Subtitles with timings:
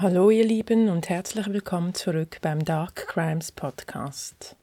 [0.00, 4.54] Hallo ihr Lieben und herzlich willkommen zurück beim Dark Crimes Podcast.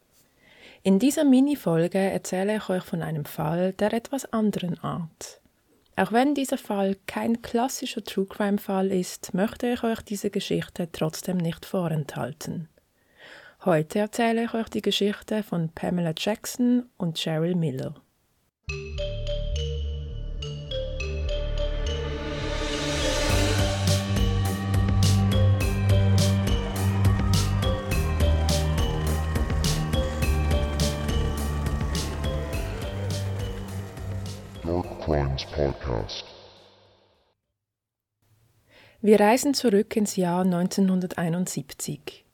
[0.82, 5.42] In dieser Mini-Folge erzähle ich euch von einem Fall der etwas anderen Art.
[5.98, 10.88] Auch wenn dieser Fall kein klassischer True Crime Fall ist, möchte ich euch diese Geschichte
[10.94, 12.70] trotzdem nicht vorenthalten.
[13.66, 17.94] Heute erzähle ich euch die Geschichte von Pamela Jackson und Cheryl Miller.
[39.06, 42.26] Wir reisen zurück ins Jahr 1971.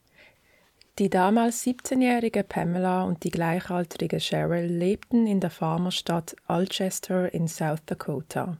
[0.98, 7.82] Die damals 17-jährige Pamela und die gleichaltrige Cheryl lebten in der Farmerstadt Alchester in South
[7.84, 8.56] Dakota.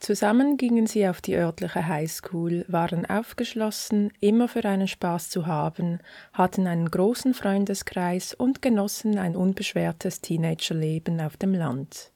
[0.00, 6.00] Zusammen gingen sie auf die örtliche Highschool, waren aufgeschlossen, immer für einen Spaß zu haben,
[6.32, 12.10] hatten einen großen Freundeskreis und genossen ein unbeschwertes Teenagerleben auf dem Land.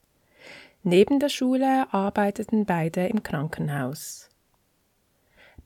[0.82, 4.28] Neben der Schule arbeiteten beide im Krankenhaus.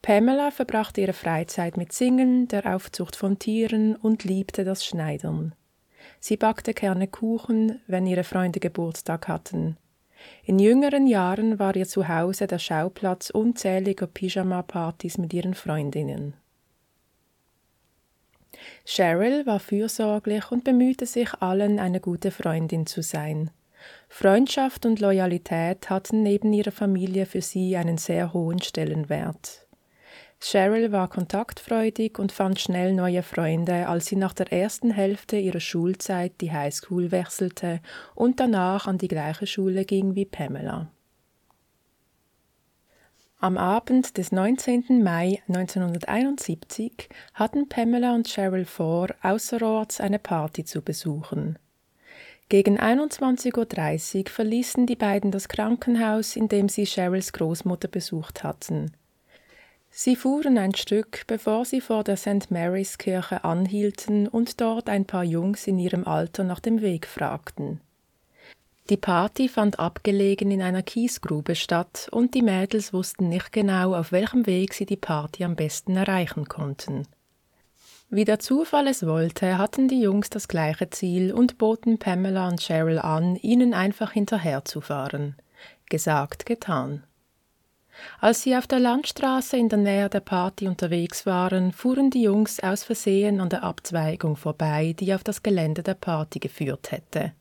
[0.02, 5.54] Pamela verbrachte ihre Freizeit mit Singen, der Aufzucht von Tieren und liebte das Schneidern.
[6.20, 9.76] Sie backte gerne Kuchen, wenn ihre Freunde Geburtstag hatten.
[10.44, 16.34] In jüngeren Jahren war ihr Zuhause der Schauplatz unzähliger Pyjama-Partys mit ihren Freundinnen.
[18.84, 23.50] Cheryl war fürsorglich und bemühte sich, allen eine gute Freundin zu sein.
[24.08, 29.67] Freundschaft und Loyalität hatten neben ihrer Familie für sie einen sehr hohen Stellenwert.
[30.40, 35.60] Cheryl war kontaktfreudig und fand schnell neue Freunde, als sie nach der ersten Hälfte ihrer
[35.60, 37.80] Schulzeit die Highschool wechselte
[38.14, 40.90] und danach an die gleiche Schule ging wie Pamela.
[43.40, 45.02] Am Abend des 19.
[45.02, 51.56] Mai 1971 hatten Pamela und Cheryl vor, außerorts eine Party zu besuchen.
[52.48, 58.90] Gegen 21.30 Uhr verließen die beiden das Krankenhaus, in dem sie Cheryls Großmutter besucht hatten.
[59.90, 62.50] Sie fuhren ein Stück, bevor sie vor der St.
[62.50, 67.80] Marys Kirche anhielten und dort ein paar Jungs in ihrem Alter nach dem Weg fragten.
[68.90, 74.12] Die Party fand abgelegen in einer Kiesgrube statt und die Mädels wussten nicht genau, auf
[74.12, 77.06] welchem Weg sie die Party am besten erreichen konnten.
[78.08, 82.62] Wie der Zufall es wollte, hatten die Jungs das gleiche Ziel und boten Pamela und
[82.62, 85.36] Cheryl an, ihnen einfach hinterherzufahren.
[85.90, 87.04] Gesagt, getan.
[88.20, 92.60] Als sie auf der Landstraße in der Nähe der Party unterwegs waren, fuhren die Jungs
[92.60, 97.32] aus Versehen an der Abzweigung vorbei, die auf das Gelände der Party geführt hätte.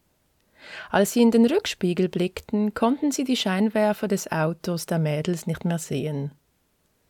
[0.90, 5.66] Als sie in den Rückspiegel blickten, konnten sie die Scheinwerfer des Autos der Mädels nicht
[5.66, 6.31] mehr sehen.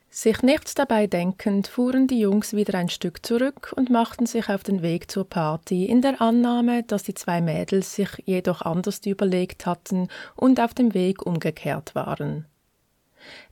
[0.09, 4.63] Sich nichts dabei denkend, fuhren die Jungs wieder ein Stück zurück und machten sich auf
[4.63, 9.66] den Weg zur Party, in der Annahme, dass die zwei Mädels sich jedoch anders überlegt
[9.66, 12.46] hatten und auf dem Weg umgekehrt waren.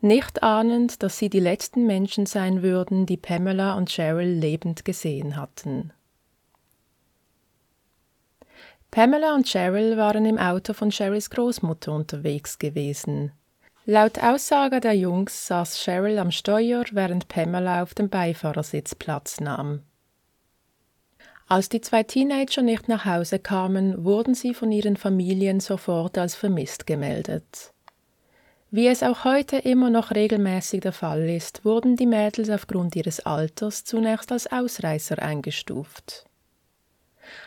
[0.02, 5.36] Nicht ahnend, dass sie die letzten Menschen sein würden, die Pamela und Cheryl lebend gesehen
[5.36, 5.92] hatten.
[8.92, 13.34] Pamela und Cheryl waren im Auto von Cheryls Großmutter unterwegs gewesen.
[13.86, 19.84] Laut Aussage der Jungs saß Cheryl am Steuer, während Pamela auf dem Beifahrersitz Platz nahm.
[21.48, 26.34] Als die zwei Teenager nicht nach Hause kamen, wurden sie von ihren Familien sofort als
[26.34, 27.75] vermisst gemeldet.
[28.76, 33.22] Wie es auch heute immer noch regelmäßig der Fall ist, wurden die Mädels aufgrund ihres
[33.22, 36.26] Alters zunächst als Ausreißer eingestuft.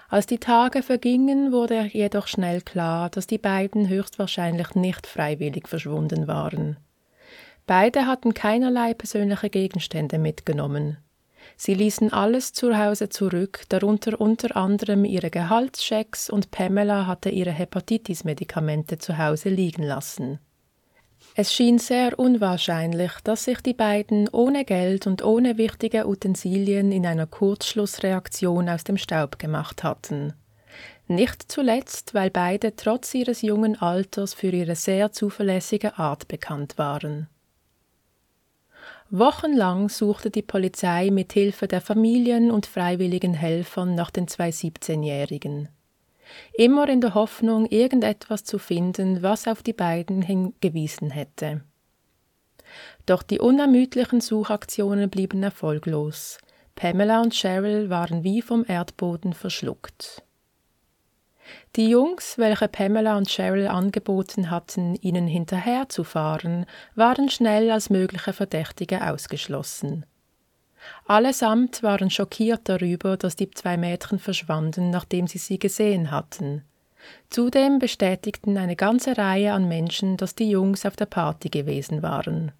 [0.08, 6.28] Als die Tage vergingen, wurde jedoch schnell klar, dass die beiden höchstwahrscheinlich nicht freiwillig verschwunden
[6.28, 6.78] waren.
[7.66, 10.96] Beide hatten keinerlei persönliche Gegenstände mitgenommen.
[11.58, 17.52] Sie ließen alles zu Hause zurück, darunter unter anderem ihre Gehaltschecks und Pamela hatte ihre
[17.52, 20.38] Hepatitis-Medikamente zu Hause liegen lassen.
[21.40, 27.06] Es schien sehr unwahrscheinlich, dass sich die beiden ohne Geld und ohne wichtige Utensilien in
[27.06, 30.32] einer Kurzschlussreaktion aus dem Staub gemacht hatten.
[31.06, 37.28] Nicht zuletzt, weil beide trotz ihres jungen Alters für ihre sehr zuverlässige Art bekannt waren.
[39.08, 45.68] Wochenlang suchte die Polizei mit Hilfe der Familien und freiwilligen Helfern nach den zwei 17-Jährigen
[46.52, 51.62] immer in der Hoffnung, irgendetwas zu finden, was auf die beiden hingewiesen hätte.
[53.06, 56.38] Doch die unermüdlichen Suchaktionen blieben erfolglos.
[56.74, 60.22] Pamela und Cheryl waren wie vom Erdboden verschluckt.
[61.76, 69.10] Die Jungs, welche Pamela und Cheryl angeboten hatten, ihnen hinterherzufahren, waren schnell als mögliche Verdächtige
[69.10, 70.04] ausgeschlossen.
[71.06, 76.62] Allesamt waren schockiert darüber, dass die zwei Mädchen verschwanden, nachdem sie sie gesehen hatten.
[77.30, 82.52] Zudem bestätigten eine ganze Reihe an Menschen, dass die Jungs auf der Party gewesen waren.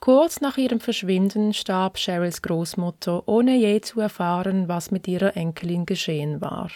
[0.00, 5.86] Kurz nach ihrem Verschwinden starb Cheryls Großmutter, ohne je zu erfahren, was mit ihrer Enkelin
[5.86, 6.70] geschehen war.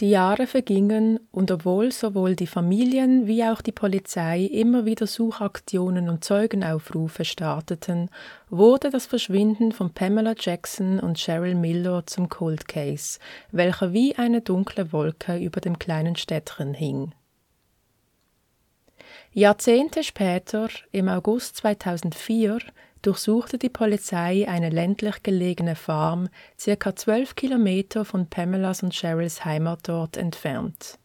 [0.00, 6.08] Die Jahre vergingen, und obwohl sowohl die Familien wie auch die Polizei immer wieder Suchaktionen
[6.08, 8.08] und Zeugenaufrufe starteten,
[8.48, 13.18] wurde das Verschwinden von Pamela Jackson und Cheryl Miller zum Cold Case,
[13.52, 17.12] welcher wie eine dunkle Wolke über dem kleinen Städtchen hing.
[19.32, 22.58] Jahrzehnte später, im August 2004,
[23.02, 30.16] durchsuchte die Polizei eine ländlich gelegene Farm, circa zwölf Kilometer von Pamelas und Cheryls Heimatort
[30.16, 30.98] entfernt.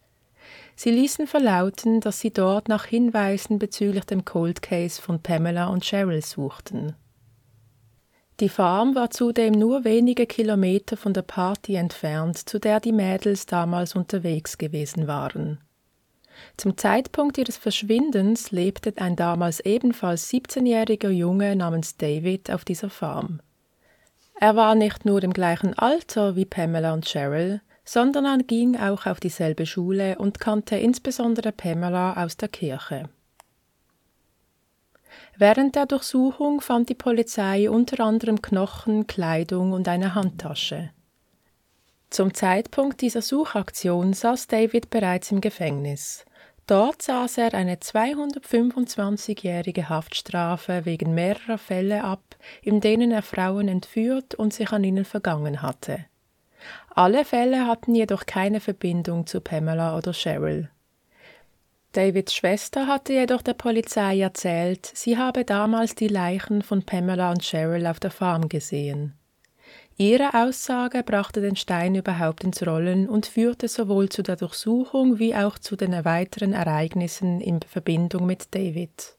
[0.74, 5.84] Sie ließen verlauten, dass sie dort nach Hinweisen bezüglich dem Cold Case von Pamela und
[5.84, 6.94] Cheryl suchten.
[8.40, 13.46] Die Farm war zudem nur wenige Kilometer von der Party entfernt, zu der die Mädels
[13.46, 15.58] damals unterwegs gewesen waren.
[16.56, 23.40] Zum Zeitpunkt ihres Verschwindens lebte ein damals ebenfalls 17-jähriger Junge namens David auf dieser Farm.
[24.38, 29.06] Er war nicht nur im gleichen Alter wie Pamela und Cheryl, sondern er ging auch
[29.06, 33.08] auf dieselbe Schule und kannte insbesondere Pamela aus der Kirche.
[35.38, 40.90] Während der Durchsuchung fand die Polizei unter anderem Knochen, Kleidung und eine Handtasche.
[42.10, 46.24] Zum Zeitpunkt dieser Suchaktion saß David bereits im Gefängnis.
[46.66, 52.22] Dort saß er eine 225-jährige Haftstrafe wegen mehrerer Fälle ab,
[52.62, 56.06] in denen er Frauen entführt und sich an ihnen vergangen hatte.
[56.94, 60.68] Alle Fälle hatten jedoch keine Verbindung zu Pamela oder Cheryl.
[61.92, 67.42] Davids Schwester hatte jedoch der Polizei erzählt, sie habe damals die Leichen von Pamela und
[67.42, 69.14] Cheryl auf der Farm gesehen.
[69.98, 75.34] Ihre Aussage brachte den Stein überhaupt ins Rollen und führte sowohl zu der Durchsuchung wie
[75.34, 79.16] auch zu den weiteren Ereignissen in Verbindung mit David.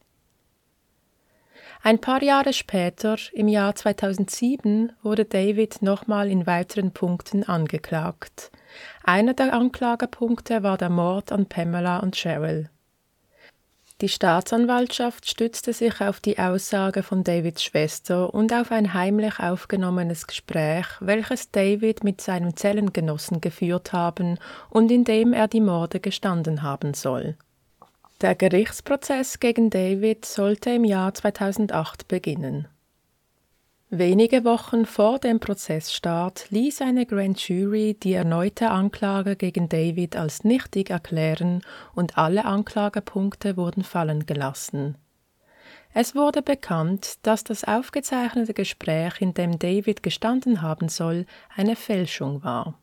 [1.82, 8.52] Ein paar Jahre später, im Jahr 2007, wurde David nochmal in weiteren Punkten angeklagt.
[9.02, 12.70] Einer der Anklagepunkte war der Mord an Pamela und Cheryl.
[14.00, 20.28] Die Staatsanwaltschaft stützte sich auf die Aussage von Davids Schwester und auf ein heimlich aufgenommenes
[20.28, 24.38] Gespräch, welches David mit seinem Zellengenossen geführt haben
[24.70, 27.36] und in dem er die Morde gestanden haben soll.
[28.20, 32.68] Der Gerichtsprozess gegen David sollte im Jahr 2008 beginnen.
[33.90, 40.44] Wenige Wochen vor dem Prozessstart ließ eine Grand Jury die erneute Anklage gegen David als
[40.44, 41.62] nichtig erklären
[41.94, 44.98] und alle Anklagepunkte wurden fallen gelassen.
[45.94, 51.24] Es wurde bekannt, dass das aufgezeichnete Gespräch, in dem David gestanden haben soll,
[51.56, 52.78] eine Fälschung war.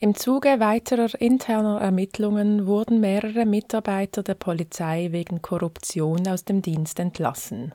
[0.00, 6.98] Im Zuge weiterer interner Ermittlungen wurden mehrere Mitarbeiter der Polizei wegen Korruption aus dem Dienst
[6.98, 7.72] entlassen.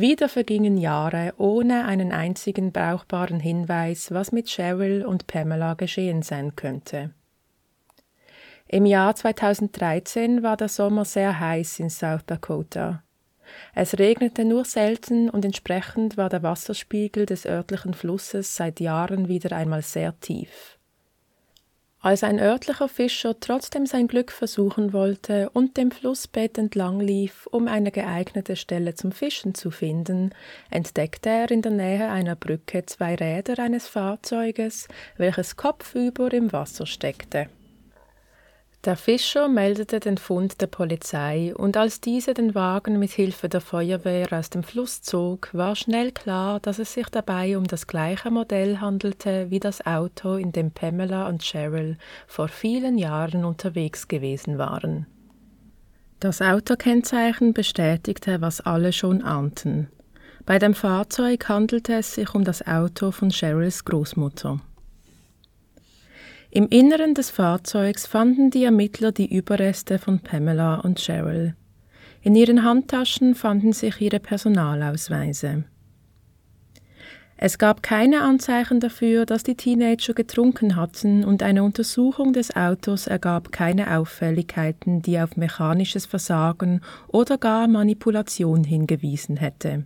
[0.00, 6.54] Wieder vergingen Jahre ohne einen einzigen brauchbaren Hinweis, was mit Cheryl und Pamela geschehen sein
[6.54, 7.10] könnte.
[8.68, 13.02] Im Jahr 2013 war der Sommer sehr heiß in South Dakota.
[13.74, 19.50] Es regnete nur selten und entsprechend war der Wasserspiegel des örtlichen Flusses seit Jahren wieder
[19.50, 20.77] einmal sehr tief.
[22.00, 27.66] Als ein örtlicher Fischer trotzdem sein Glück versuchen wollte und dem Flussbett entlang lief, um
[27.66, 30.30] eine geeignete Stelle zum Fischen zu finden,
[30.70, 34.86] entdeckte er in der Nähe einer Brücke zwei Räder eines Fahrzeuges,
[35.16, 37.48] welches kopfüber im Wasser steckte.
[38.84, 43.60] Der Fischer meldete den Fund der Polizei, und als diese den Wagen mit Hilfe der
[43.60, 48.30] Feuerwehr aus dem Fluss zog, war schnell klar, dass es sich dabei um das gleiche
[48.30, 51.96] Modell handelte wie das Auto, in dem Pamela und Cheryl
[52.28, 55.06] vor vielen Jahren unterwegs gewesen waren.
[56.20, 59.88] Das Autokennzeichen bestätigte, was alle schon ahnten.
[60.46, 64.60] Bei dem Fahrzeug handelte es sich um das Auto von Cheryls Großmutter.
[66.50, 71.54] Im Inneren des Fahrzeugs fanden die Ermittler die Überreste von Pamela und Cheryl.
[72.22, 75.64] In ihren Handtaschen fanden sich ihre Personalausweise.
[77.36, 83.06] Es gab keine Anzeichen dafür, dass die Teenager getrunken hatten und eine Untersuchung des Autos
[83.06, 89.84] ergab keine Auffälligkeiten, die auf mechanisches Versagen oder gar Manipulation hingewiesen hätte.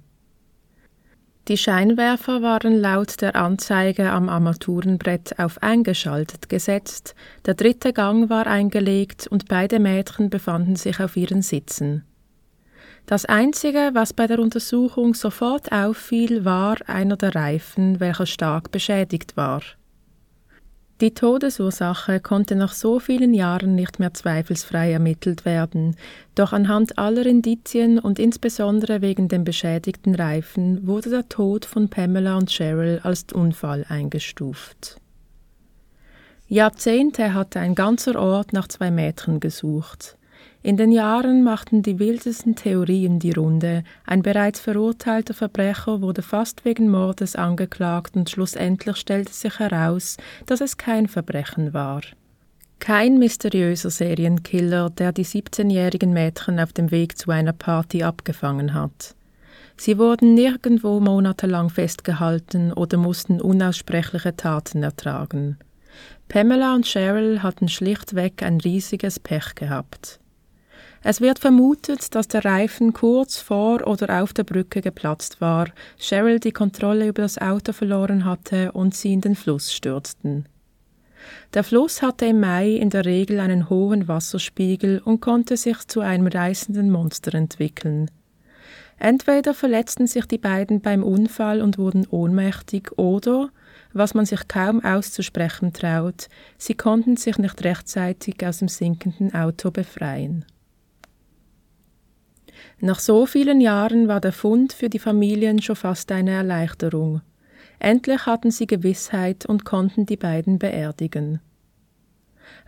[1.48, 8.46] Die Scheinwerfer waren laut der Anzeige am Armaturenbrett auf eingeschaltet gesetzt, der dritte Gang war
[8.46, 12.04] eingelegt und beide Mädchen befanden sich auf ihren Sitzen.
[13.06, 19.36] Das Einzige, was bei der Untersuchung sofort auffiel, war einer der Reifen, welcher stark beschädigt
[19.36, 19.62] war.
[21.02, 25.96] Die Todesursache konnte nach so vielen Jahren nicht mehr zweifelsfrei ermittelt werden,
[26.36, 32.36] doch anhand aller Indizien und insbesondere wegen dem beschädigten Reifen wurde der Tod von Pamela
[32.36, 35.00] und Cheryl als Unfall eingestuft.
[36.46, 40.16] Jahrzehnte hatte ein ganzer Ort nach zwei Mädchen gesucht.
[40.64, 43.82] In den Jahren machten die wildesten Theorien die Runde.
[44.06, 50.60] Ein bereits verurteilter Verbrecher wurde fast wegen Mordes angeklagt und schlussendlich stellte sich heraus, dass
[50.60, 52.02] es kein Verbrechen war.
[52.78, 59.16] Kein mysteriöser Serienkiller, der die 17-jährigen Mädchen auf dem Weg zu einer Party abgefangen hat.
[59.76, 65.58] Sie wurden nirgendwo monatelang festgehalten oder mussten unaussprechliche Taten ertragen.
[66.28, 70.20] Pamela und Cheryl hatten schlichtweg ein riesiges Pech gehabt.
[71.04, 75.68] Es wird vermutet, dass der Reifen kurz vor oder auf der Brücke geplatzt war,
[75.98, 80.46] Cheryl die Kontrolle über das Auto verloren hatte und sie in den Fluss stürzten.
[81.54, 86.00] Der Fluss hatte im Mai in der Regel einen hohen Wasserspiegel und konnte sich zu
[86.00, 88.08] einem reißenden Monster entwickeln.
[88.98, 93.50] Entweder verletzten sich die beiden beim Unfall und wurden ohnmächtig oder,
[93.92, 96.28] was man sich kaum auszusprechen traut,
[96.58, 100.44] sie konnten sich nicht rechtzeitig aus dem sinkenden Auto befreien.
[102.80, 107.20] Nach so vielen Jahren war der Fund für die Familien schon fast eine Erleichterung.
[107.78, 111.40] Endlich hatten sie Gewissheit und konnten die beiden beerdigen.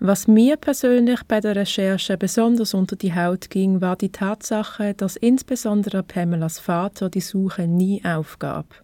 [0.01, 5.17] Was mir persönlich bei der Recherche besonders unter die Haut ging, war die Tatsache, dass
[5.17, 8.84] insbesondere Pamelas Vater die Suche nie aufgab.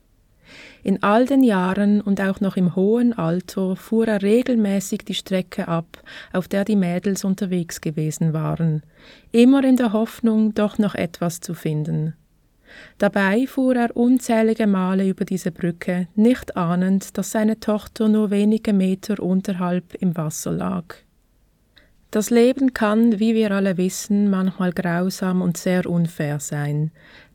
[0.83, 5.69] In all den Jahren und auch noch im hohen Alter fuhr er regelmäßig die Strecke
[5.69, 6.03] ab,
[6.33, 8.83] auf der die Mädels unterwegs gewesen waren,
[9.33, 12.15] immer in der Hoffnung, doch noch etwas zu finden.
[12.99, 18.73] Dabei fuhr er unzählige Male über diese Brücke, nicht ahnend, dass seine Tochter nur wenige
[18.73, 20.85] Meter unterhalb im Wasser lag.
[22.11, 26.91] Das Leben kann, wie wir alle wissen, manchmal grausam und sehr unfair sein,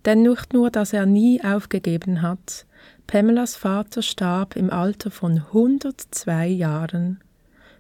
[0.06, 2.66] denn nicht nur, dass er nie aufgegeben hat,
[3.08, 7.20] Pamelas Vater starb im Alter von 102 Jahren,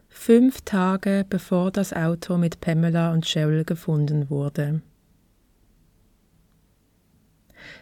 [0.08, 4.82] fünf Tage bevor das Auto mit Pamela und Cheryl gefunden wurde.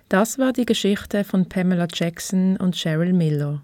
[0.09, 3.62] Das war die Geschichte von Pamela Jackson und Cheryl Miller.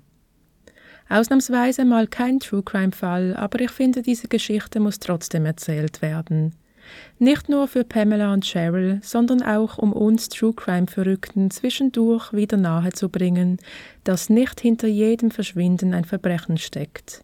[1.08, 6.54] Ausnahmsweise mal kein True Crime Fall, aber ich finde, diese Geschichte muss trotzdem erzählt werden.
[7.18, 12.58] Nicht nur für Pamela und Cheryl, sondern auch um uns True Crime Verrückten zwischendurch wieder
[12.58, 13.58] nahezubringen,
[14.04, 17.24] dass nicht hinter jedem Verschwinden ein Verbrechen steckt.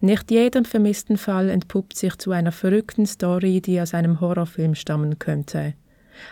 [0.00, 5.18] Nicht jeder vermissten Fall entpuppt sich zu einer verrückten Story, die aus einem Horrorfilm stammen
[5.18, 5.74] könnte.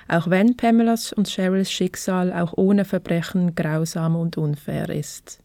[0.09, 5.41] Auch wenn Pamelas und Cheryls Schicksal auch ohne Verbrechen grausam und unfair ist.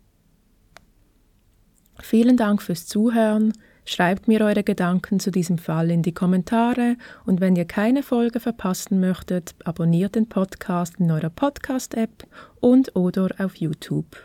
[2.01, 3.53] Vielen Dank fürs Zuhören.
[3.89, 8.41] Schreibt mir eure Gedanken zu diesem Fall in die Kommentare und wenn ihr keine Folge
[8.41, 12.27] verpassen möchtet, abonniert den Podcast in eurer Podcast-App
[12.59, 14.17] und oder auf YouTube.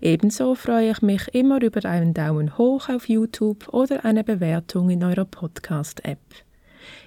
[0.00, 5.02] Ebenso freue ich mich immer über einen Daumen hoch auf YouTube oder eine Bewertung in
[5.02, 6.20] eurer Podcast-App.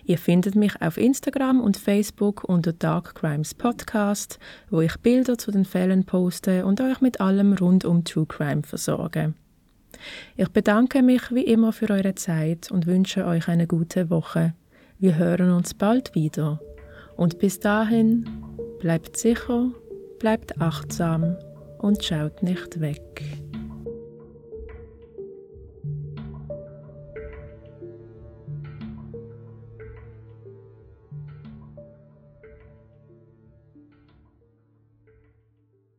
[0.03, 4.39] Ihr findet mich auf Instagram und Facebook unter Dark Crimes Podcast,
[4.69, 8.63] wo ich Bilder zu den Fällen poste und euch mit allem rund um True Crime
[8.63, 9.33] versorge.
[10.35, 14.53] Ich bedanke mich wie immer für eure Zeit und wünsche euch eine gute Woche.
[14.99, 16.59] Wir hören uns bald wieder.
[17.15, 18.27] Und bis dahin,
[18.79, 19.71] bleibt sicher,
[20.19, 21.35] bleibt achtsam
[21.79, 23.23] und schaut nicht weg.